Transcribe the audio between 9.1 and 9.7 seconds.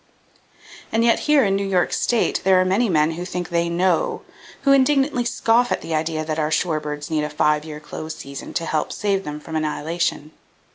them from